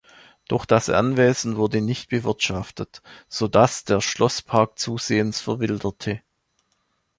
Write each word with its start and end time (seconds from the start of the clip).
Doch 0.47 0.65
das 0.65 0.89
Anwesen 0.89 1.57
wurde 1.57 1.79
nicht 1.79 2.09
bewirtschaftet, 2.09 3.03
sodass 3.27 3.83
der 3.83 4.01
Schlosspark 4.01 4.79
zusehends 4.79 5.41
verwilderte. 5.41 6.23